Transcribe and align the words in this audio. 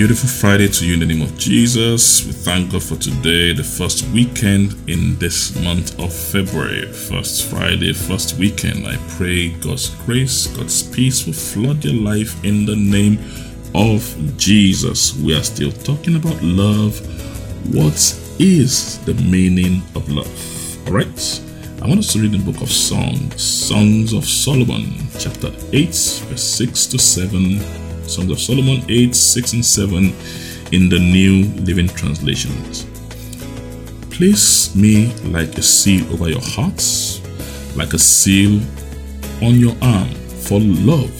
beautiful 0.00 0.30
Friday 0.30 0.66
to 0.66 0.86
you 0.86 0.94
in 0.94 1.00
the 1.00 1.04
name 1.04 1.20
of 1.20 1.36
Jesus. 1.36 2.24
We 2.24 2.32
thank 2.32 2.72
God 2.72 2.82
for 2.82 2.96
today, 2.96 3.52
the 3.52 3.62
first 3.62 4.02
weekend 4.14 4.72
in 4.88 5.18
this 5.18 5.54
month 5.62 6.00
of 6.00 6.10
February. 6.10 6.90
First 6.90 7.50
Friday, 7.50 7.92
first 7.92 8.38
weekend. 8.38 8.86
I 8.86 8.96
pray 9.18 9.50
God's 9.50 9.90
grace, 10.06 10.46
God's 10.56 10.82
peace 10.82 11.26
will 11.26 11.34
flood 11.34 11.84
your 11.84 12.00
life 12.02 12.42
in 12.42 12.64
the 12.64 12.76
name 12.76 13.18
of 13.74 14.00
Jesus. 14.38 15.14
We 15.16 15.36
are 15.36 15.42
still 15.42 15.70
talking 15.70 16.16
about 16.16 16.42
love. 16.42 16.98
What 17.74 18.00
is 18.38 19.04
the 19.04 19.12
meaning 19.12 19.82
of 19.94 20.10
love? 20.10 20.88
All 20.88 20.94
right. 20.94 21.42
I 21.82 21.86
want 21.86 21.98
us 21.98 22.14
to 22.14 22.20
read 22.22 22.32
the 22.32 22.38
book 22.38 22.62
of 22.62 22.70
Songs, 22.70 23.42
Songs 23.42 24.14
of 24.14 24.24
Solomon, 24.24 24.94
chapter 25.18 25.52
8, 25.74 25.88
verse 25.88 26.42
6 26.42 26.86
to 26.86 26.98
7 26.98 27.89
Songs 28.10 28.30
of 28.32 28.40
Solomon 28.40 28.82
8, 28.88 29.14
6, 29.14 29.52
and 29.52 29.64
7 29.64 30.04
in 30.72 30.88
the 30.88 30.98
New 30.98 31.44
Living 31.62 31.86
Translations. 31.86 32.86
Place 34.10 34.74
me 34.74 35.14
like 35.26 35.56
a 35.56 35.62
seal 35.62 36.12
over 36.12 36.28
your 36.28 36.42
hearts, 36.42 37.20
like 37.76 37.92
a 37.92 37.98
seal 37.98 38.60
on 39.42 39.54
your 39.54 39.76
arm, 39.80 40.08
for 40.08 40.58
love 40.58 41.10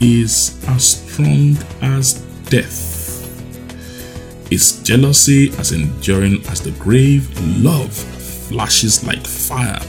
is 0.00 0.62
as 0.68 0.84
strong 0.84 1.56
as 1.80 2.20
death. 2.50 2.92
Its 4.52 4.82
jealousy 4.82 5.50
as 5.58 5.72
enduring 5.72 6.46
as 6.48 6.60
the 6.60 6.72
grave, 6.72 7.26
love 7.64 7.90
flashes 7.92 9.02
like 9.06 9.26
fire, 9.26 9.80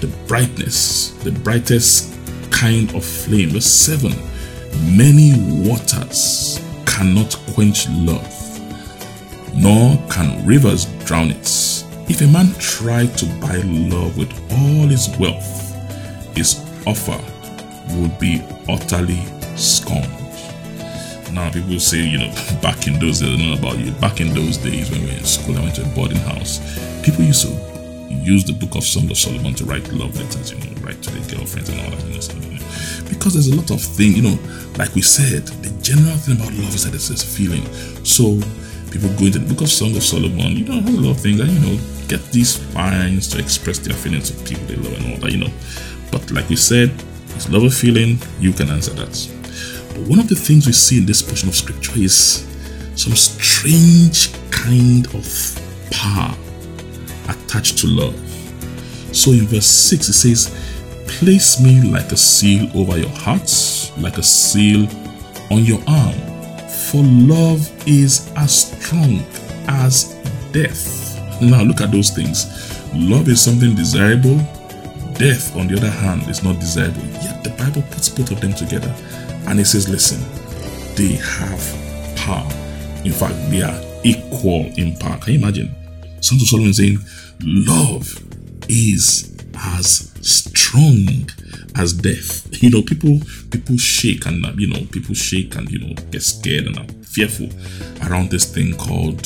the 0.00 0.06
brightness, 0.26 1.10
the 1.24 1.30
brightest 1.30 2.14
kind 2.50 2.94
of 2.94 3.04
flame. 3.04 3.50
Verse 3.50 3.66
7 3.66 4.12
Many 4.82 5.32
waters 5.68 6.60
cannot 6.86 7.36
quench 7.54 7.88
love, 7.90 8.30
nor 9.54 9.96
can 10.10 10.44
rivers 10.44 10.86
drown 11.04 11.30
it. 11.30 11.84
If 12.08 12.20
a 12.20 12.26
man 12.26 12.52
tried 12.58 13.16
to 13.18 13.26
buy 13.40 13.56
love 13.64 14.18
with 14.18 14.32
all 14.52 14.88
his 14.88 15.08
wealth, 15.18 15.74
his 16.36 16.60
offer 16.86 17.18
would 17.96 18.18
be 18.18 18.42
utterly 18.68 19.22
scorned. 19.56 20.08
Now, 21.32 21.50
people 21.50 21.80
say, 21.80 21.98
you 21.98 22.18
know, 22.18 22.34
back 22.62 22.86
in 22.86 22.98
those 22.98 23.20
days, 23.20 23.34
I 23.34 23.36
don't 23.36 23.50
know 23.50 23.58
about 23.58 23.78
you, 23.78 23.90
back 23.92 24.20
in 24.20 24.32
those 24.34 24.56
days 24.56 24.90
when 24.90 25.00
we 25.02 25.06
were 25.06 25.18
in 25.18 25.24
school, 25.24 25.56
I 25.58 25.62
went 25.62 25.74
to 25.76 25.82
a 25.82 25.94
boarding 25.94 26.18
house, 26.18 26.60
people 27.02 27.24
used 27.24 27.46
to 27.46 27.73
use 28.24 28.44
the 28.44 28.52
book 28.52 28.74
of 28.74 28.84
Song 28.84 29.10
of 29.10 29.16
Solomon 29.16 29.54
to 29.54 29.64
write 29.64 29.86
love 29.92 30.16
letters, 30.16 30.52
you 30.52 30.58
know, 30.58 30.80
write 30.80 31.02
to 31.02 31.10
their 31.10 31.36
girlfriends 31.36 31.68
and 31.68 31.80
all 31.80 31.90
that, 31.90 32.00
kind 32.00 32.14
you 32.40 32.58
know, 32.58 32.64
because 33.08 33.34
there's 33.34 33.48
a 33.48 33.56
lot 33.56 33.70
of 33.70 33.80
things, 33.80 34.16
you 34.16 34.22
know, 34.22 34.38
like 34.78 34.94
we 34.94 35.02
said, 35.02 35.46
the 35.62 35.70
general 35.82 36.16
thing 36.16 36.36
about 36.36 36.52
love 36.54 36.74
is 36.74 36.84
that 36.84 36.94
it's 36.94 37.10
a 37.10 37.26
feeling. 37.26 37.64
So 38.04 38.40
people 38.90 39.08
go 39.20 39.26
into 39.26 39.38
the 39.38 39.48
book 39.52 39.62
of 39.62 39.70
Song 39.70 39.94
of 39.96 40.02
Solomon, 40.02 40.56
you 40.56 40.64
know, 40.64 40.80
have 40.80 40.88
a 40.88 41.00
lot 41.00 41.16
of 41.16 41.20
things 41.20 41.40
and, 41.40 41.50
you 41.50 41.60
know, 41.60 41.76
get 42.08 42.24
these 42.32 42.58
lines 42.74 43.28
to 43.28 43.38
express 43.38 43.78
their 43.78 43.94
feelings 43.94 44.30
to 44.30 44.36
people 44.44 44.64
they 44.66 44.76
love 44.76 44.96
and 44.98 45.12
all 45.12 45.20
that, 45.20 45.32
you 45.32 45.38
know. 45.38 45.52
But 46.10 46.30
like 46.30 46.48
we 46.48 46.56
said, 46.56 46.90
is 47.36 47.48
love 47.50 47.64
a 47.64 47.70
feeling? 47.70 48.18
You 48.40 48.52
can 48.52 48.70
answer 48.70 48.92
that. 48.94 49.14
But 49.94 50.08
one 50.08 50.18
of 50.18 50.28
the 50.28 50.34
things 50.34 50.66
we 50.66 50.72
see 50.72 50.98
in 50.98 51.06
this 51.06 51.22
portion 51.22 51.48
of 51.48 51.54
scripture 51.54 51.98
is 51.98 52.46
some 52.96 53.14
strange 53.14 54.32
kind 54.50 55.06
of 55.14 55.26
power 55.90 56.34
attached 57.28 57.78
to 57.78 57.86
love. 57.86 58.14
So 59.14 59.30
in 59.32 59.46
verse 59.46 59.66
6, 59.66 60.08
it 60.08 60.12
says, 60.12 60.60
Place 61.06 61.60
me 61.60 61.82
like 61.82 62.10
a 62.12 62.16
seal 62.16 62.70
over 62.76 62.98
your 62.98 63.10
hearts, 63.10 63.96
like 63.98 64.18
a 64.18 64.22
seal 64.22 64.88
on 65.50 65.64
your 65.64 65.80
arm. 65.86 66.14
For 66.68 67.02
love 67.02 67.70
is 67.86 68.32
as 68.36 68.68
strong 68.68 69.24
as 69.68 70.14
death. 70.52 71.40
Now 71.40 71.62
look 71.62 71.80
at 71.80 71.92
those 71.92 72.10
things. 72.10 72.46
Love 72.94 73.28
is 73.28 73.40
something 73.40 73.74
desirable. 73.74 74.36
Death, 75.14 75.56
on 75.56 75.68
the 75.68 75.76
other 75.76 75.90
hand, 75.90 76.28
is 76.28 76.42
not 76.42 76.58
desirable. 76.58 77.02
Yet 77.22 77.44
the 77.44 77.50
Bible 77.50 77.82
puts 77.90 78.08
both 78.08 78.30
of 78.30 78.40
them 78.40 78.52
together. 78.52 78.92
And 79.46 79.60
it 79.60 79.66
says, 79.66 79.88
listen, 79.88 80.20
they 80.96 81.14
have 81.16 82.16
power. 82.16 82.48
In 83.04 83.12
fact, 83.12 83.34
they 83.50 83.62
are 83.62 83.80
equal 84.02 84.66
in 84.76 84.96
power. 84.96 85.18
Can 85.18 85.34
you 85.34 85.38
imagine? 85.38 85.74
Songs 86.24 86.42
of 86.42 86.48
Solomon 86.48 86.72
saying, 86.72 86.98
Love 87.42 88.24
is 88.68 89.36
as 89.54 90.10
strong 90.22 91.28
as 91.76 91.92
death. 91.92 92.42
You 92.64 92.70
know, 92.70 92.82
people 92.82 93.20
people 93.50 93.76
shake 93.76 94.24
and 94.24 94.42
you 94.58 94.68
know 94.68 94.86
people 94.90 95.14
shake 95.14 95.54
and 95.56 95.70
you 95.70 95.80
know 95.80 95.94
get 96.10 96.22
scared 96.22 96.66
and 96.66 96.78
are 96.78 96.86
fearful 97.04 97.50
around 98.08 98.30
this 98.30 98.46
thing 98.46 98.74
called 98.74 99.22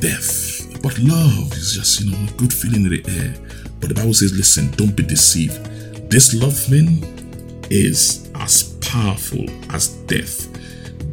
death. 0.00 0.62
But 0.82 0.96
love 1.00 1.52
is 1.54 1.72
just 1.74 2.00
you 2.00 2.12
know 2.12 2.32
a 2.32 2.36
good 2.36 2.52
feeling 2.52 2.84
in 2.84 2.90
the 2.90 3.04
air. 3.08 3.34
But 3.80 3.88
the 3.88 3.94
Bible 3.94 4.14
says, 4.14 4.32
listen, 4.36 4.70
don't 4.72 4.94
be 4.94 5.02
deceived. 5.02 5.64
This 6.10 6.32
love 6.32 6.56
thing 6.56 7.02
is 7.70 8.30
as 8.36 8.74
powerful 8.80 9.44
as 9.74 9.88
death. 10.06 10.46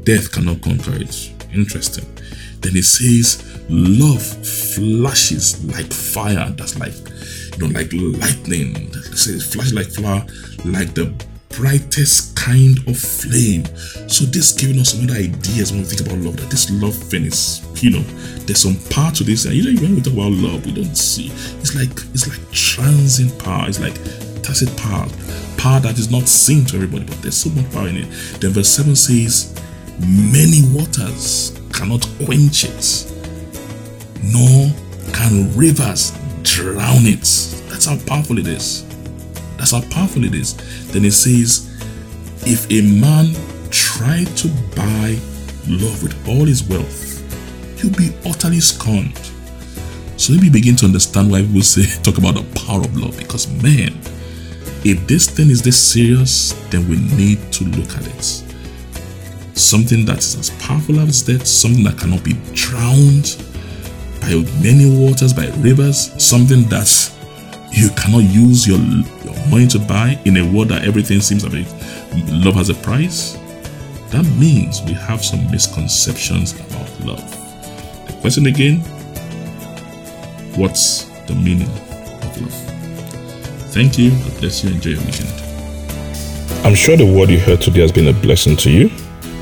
Death 0.03 0.31
cannot 0.31 0.61
conquer 0.61 0.93
it. 0.95 1.31
Interesting. 1.53 2.05
Then 2.63 2.77
it 2.77 2.85
says, 2.85 3.43
love 3.69 4.23
flashes 4.23 5.63
like 5.65 5.91
fire. 5.91 6.49
That's 6.51 6.79
like 6.79 6.93
you 7.53 7.67
know, 7.67 7.79
like 7.79 7.91
lightning, 7.93 8.91
says 9.15 9.53
flash 9.53 9.73
like 9.73 9.87
flower, 9.87 10.25
like 10.65 10.93
the 10.93 11.13
brightest 11.49 12.35
kind 12.35 12.77
of 12.87 12.97
flame. 12.97 13.65
So 14.07 14.25
this 14.25 14.53
giving 14.53 14.79
us 14.79 14.93
some 14.93 15.03
other 15.05 15.19
ideas 15.19 15.71
when 15.71 15.81
we 15.81 15.87
think 15.87 16.07
about 16.07 16.19
love, 16.19 16.37
that 16.37 16.49
this 16.49 16.69
love 16.71 16.95
thing 16.95 17.25
is, 17.25 17.61
you 17.83 17.91
know, 17.91 18.01
there's 18.45 18.61
some 18.61 18.77
power 18.89 19.11
to 19.11 19.23
this. 19.23 19.45
And 19.45 19.55
you 19.55 19.73
know, 19.73 19.81
when 19.81 19.95
we 19.95 20.01
talk 20.01 20.13
about 20.13 20.31
love, 20.31 20.65
we 20.65 20.73
don't 20.73 20.95
see. 20.95 21.27
It's 21.59 21.75
like 21.75 21.91
it's 22.13 22.27
like 22.27 22.51
transient 22.51 23.37
power. 23.43 23.67
It's 23.67 23.79
like 23.79 23.95
tacit 24.43 24.75
power. 24.77 25.07
Power 25.57 25.79
that 25.81 25.97
is 25.97 26.11
not 26.11 26.27
seen 26.27 26.65
to 26.65 26.75
everybody, 26.75 27.05
but 27.05 27.21
there's 27.21 27.37
so 27.37 27.49
much 27.51 27.71
power 27.71 27.87
in 27.87 27.97
it. 27.97 28.09
Then 28.41 28.51
verse 28.51 28.69
7 28.69 28.95
says, 28.95 29.55
Many 29.99 30.61
waters 30.75 31.57
cannot 31.83 32.07
quench 32.23 32.63
it, 32.63 33.11
nor 34.23 34.71
can 35.11 35.53
rivers 35.53 36.11
drown 36.41 37.05
it. 37.05 37.27
That's 37.67 37.85
how 37.85 37.97
powerful 38.07 38.37
it 38.37 38.47
is. 38.47 38.85
That's 39.57 39.71
how 39.71 39.81
powerful 39.89 40.23
it 40.23 40.33
is. 40.33 40.55
Then 40.93 41.03
it 41.03 41.11
says, 41.11 41.69
if 42.45 42.71
a 42.71 42.81
man 43.01 43.35
tried 43.69 44.27
to 44.37 44.47
buy 44.77 45.19
love 45.67 46.01
with 46.01 46.15
all 46.25 46.45
his 46.45 46.63
wealth, 46.63 47.19
he'll 47.81 47.91
be 47.91 48.15
utterly 48.25 48.61
scorned. 48.61 49.19
So 50.15 50.31
let 50.31 50.41
me 50.41 50.49
begin 50.49 50.77
to 50.77 50.85
understand 50.85 51.29
why 51.31 51.41
people 51.41 51.63
say 51.63 51.83
talk 52.03 52.17
about 52.17 52.35
the 52.35 52.61
power 52.65 52.79
of 52.79 52.95
love. 52.95 53.17
Because 53.17 53.49
man, 53.61 53.99
if 54.85 55.05
this 55.05 55.29
thing 55.29 55.49
is 55.49 55.61
this 55.61 55.77
serious, 55.77 56.53
then 56.69 56.87
we 56.87 56.95
need 57.17 57.51
to 57.51 57.65
look 57.65 57.89
at 57.97 58.07
it. 58.07 58.42
Something 59.53 60.05
that 60.05 60.19
is 60.19 60.35
as 60.35 60.49
powerful 60.61 60.99
as 60.99 61.21
death, 61.21 61.45
something 61.45 61.83
that 61.83 61.97
cannot 61.97 62.23
be 62.23 62.33
drowned, 62.53 63.37
by 64.21 64.29
many 64.61 64.89
waters, 64.89 65.33
by 65.33 65.47
rivers, 65.57 66.11
something 66.23 66.63
that 66.69 67.11
you 67.71 67.89
cannot 67.91 68.23
use 68.23 68.67
your, 68.67 68.77
your 68.77 69.47
money 69.49 69.67
to 69.67 69.79
buy 69.79 70.19
in 70.25 70.37
a 70.37 70.53
world 70.53 70.69
that 70.69 70.85
everything 70.85 71.19
seems 71.19 71.43
like 71.43 71.67
love 72.29 72.55
has 72.55 72.69
a 72.69 72.75
price, 72.75 73.33
that 74.11 74.23
means 74.39 74.81
we 74.83 74.93
have 74.93 75.23
some 75.25 75.49
misconceptions 75.51 76.53
about 76.53 76.99
love. 77.01 78.07
The 78.07 78.17
question 78.21 78.45
again 78.45 78.79
what's 80.55 81.05
the 81.27 81.33
meaning 81.33 81.67
of 81.67 82.41
love? 82.41 82.53
Thank 83.73 83.97
you. 83.97 84.11
God 84.11 84.39
bless 84.39 84.63
you. 84.63 84.69
Enjoy 84.71 84.91
your 84.91 84.99
weekend. 84.99 85.29
I'm 86.63 86.75
sure 86.75 86.95
the 86.95 87.05
word 87.05 87.29
you 87.29 87.39
heard 87.39 87.59
today 87.59 87.81
has 87.81 87.91
been 87.91 88.07
a 88.07 88.13
blessing 88.13 88.55
to 88.57 88.69
you. 88.69 88.91